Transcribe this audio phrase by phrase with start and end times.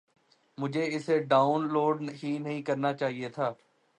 [0.57, 3.51] مجھے اسے download ہی نہیں کرنا چاہیے تھا